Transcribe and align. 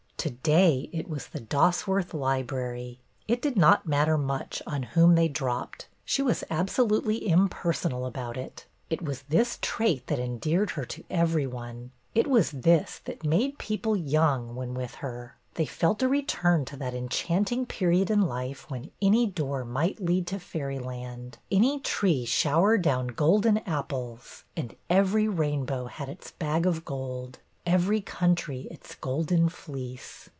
To 0.21 0.29
day 0.29 0.87
it 0.93 1.09
was 1.09 1.29
the 1.29 1.39
Dosworth 1.39 2.13
Library. 2.13 2.99
It 3.27 3.41
did 3.41 3.57
not 3.57 3.87
matter 3.87 4.19
much 4.19 4.61
on 4.67 4.83
whom 4.83 5.15
they 5.15 5.27
dropped. 5.27 5.87
She 6.05 6.21
was 6.21 6.43
absolutely 6.51 7.27
impersonal 7.27 8.05
about 8.05 8.37
it. 8.37 8.67
SUCCESS 8.91 8.99
313 8.99 8.99
It 8.99 9.07
was 9.09 9.31
this 9.49 9.59
trait 9.63 10.05
that 10.05 10.19
endeared 10.19 10.69
her 10.77 10.85
to 10.85 11.03
every 11.09 11.47
one. 11.47 11.89
It 12.13 12.27
was 12.27 12.51
this 12.51 12.99
that 13.05 13.25
made 13.25 13.57
people 13.57 13.97
young 13.97 14.53
when 14.55 14.75
with 14.75 14.93
her. 15.01 15.37
They 15.55 15.65
felt 15.65 16.03
a 16.03 16.07
return 16.07 16.65
to 16.65 16.77
that 16.77 16.93
enchanting 16.93 17.65
period 17.65 18.11
in 18.11 18.21
life 18.21 18.69
when 18.69 18.91
any 19.01 19.25
door 19.25 19.65
might 19.65 19.99
lead 20.05 20.27
to 20.27 20.39
fairy 20.39 20.77
land, 20.77 21.39
any 21.51 21.79
tree 21.79 22.25
shower 22.25 22.77
down 22.77 23.07
golden 23.07 23.57
apples; 23.65 24.43
and 24.55 24.75
every 24.87 25.27
rainbow 25.27 25.85
had 25.87 26.09
its 26.09 26.29
bag 26.29 26.67
of 26.67 26.85
gold, 26.85 27.39
every 27.63 28.01
country 28.01 28.67
its 28.71 28.95
golden 28.95 29.47
fleece. 29.47 30.27